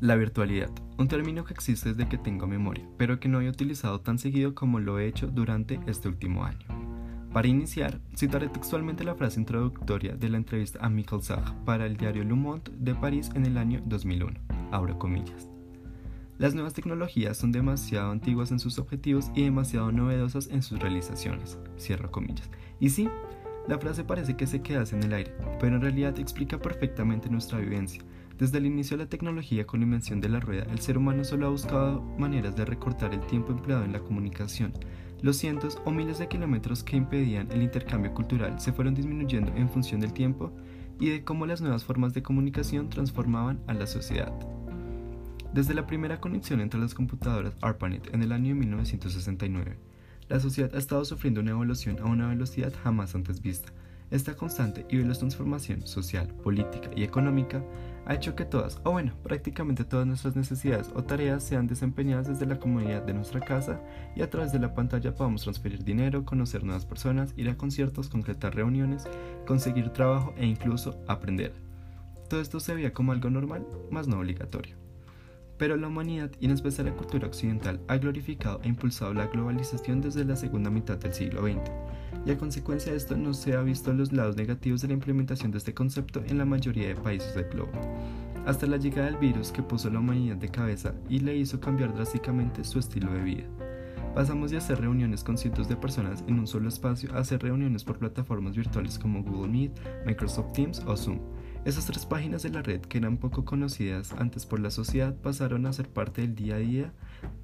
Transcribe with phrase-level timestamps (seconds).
[0.00, 4.00] La virtualidad, un término que existe desde que tengo memoria, pero que no he utilizado
[4.00, 6.66] tan seguido como lo he hecho durante este último año.
[7.34, 11.98] Para iniciar, citaré textualmente la frase introductoria de la entrevista a Michael Zach para el
[11.98, 14.40] diario Le Monde de París en el año 2001.
[14.70, 15.50] Abro comillas.
[16.38, 21.58] Las nuevas tecnologías son demasiado antiguas en sus objetivos y demasiado novedosas en sus realizaciones.
[21.78, 22.48] Cierro comillas.
[22.80, 23.06] Y sí,
[23.68, 27.58] la frase parece que se queda en el aire, pero en realidad explica perfectamente nuestra
[27.58, 28.02] vivencia
[28.40, 31.24] desde el inicio de la tecnología con la invención de la rueda, el ser humano
[31.24, 34.72] solo ha buscado maneras de recortar el tiempo empleado en la comunicación.
[35.20, 39.68] Los cientos o miles de kilómetros que impedían el intercambio cultural se fueron disminuyendo en
[39.68, 40.50] función del tiempo
[40.98, 44.32] y de cómo las nuevas formas de comunicación transformaban a la sociedad.
[45.52, 49.76] Desde la primera conexión entre las computadoras ARPANET en el año 1969,
[50.30, 53.70] la sociedad ha estado sufriendo una evolución a una velocidad jamás antes vista.
[54.10, 57.62] Esta constante y veloz transformación social, política y económica
[58.06, 62.46] ha hecho que todas, o bueno, prácticamente todas nuestras necesidades o tareas sean desempeñadas desde
[62.46, 63.80] la comodidad de nuestra casa
[64.16, 68.08] y a través de la pantalla podamos transferir dinero, conocer nuevas personas, ir a conciertos,
[68.08, 69.06] concretar reuniones,
[69.46, 71.54] conseguir trabajo e incluso aprender.
[72.28, 74.76] Todo esto se veía como algo normal, más no obligatorio.
[75.60, 80.00] Pero la humanidad, y en especial la cultura occidental, ha glorificado e impulsado la globalización
[80.00, 81.70] desde la segunda mitad del siglo XX
[82.26, 85.50] y a consecuencia de esto no se ha visto los lados negativos de la implementación
[85.50, 87.72] de este concepto en la mayoría de países del globo.
[88.46, 91.94] Hasta la llegada del virus que puso la humanidad de cabeza y le hizo cambiar
[91.94, 93.44] drásticamente su estilo de vida.
[94.14, 97.84] Pasamos de hacer reuniones con cientos de personas en un solo espacio a hacer reuniones
[97.84, 101.20] por plataformas virtuales como Google Meet, Microsoft Teams o Zoom.
[101.64, 105.66] Esas tres páginas de la red que eran poco conocidas antes por la sociedad pasaron
[105.66, 106.92] a ser parte del día a día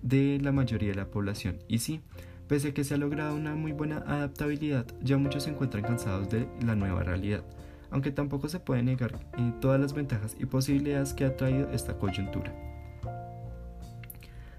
[0.02, 1.58] de la mayoría de la población.
[1.68, 2.00] Y sí,
[2.48, 6.30] Pese a que se ha logrado una muy buena adaptabilidad, ya muchos se encuentran cansados
[6.30, 7.42] de la nueva realidad,
[7.90, 11.98] aunque tampoco se puede negar eh, todas las ventajas y posibilidades que ha traído esta
[11.98, 12.54] coyuntura.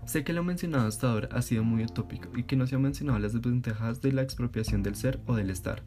[0.07, 2.81] Sé que lo mencionado hasta ahora ha sido muy utópico y que no se han
[2.81, 5.83] mencionado las desventajas de la expropiación del ser o del estar.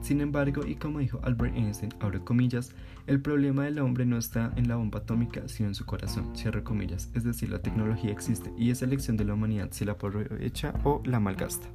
[0.00, 2.72] Sin embargo, y como dijo Albert Einstein, abro comillas,
[3.06, 6.64] el problema del hombre no está en la bomba atómica, sino en su corazón, cierro
[6.64, 7.10] comillas.
[7.14, 11.02] Es decir, la tecnología existe y es elección de la humanidad si la aprovecha o
[11.04, 11.68] la malgasta.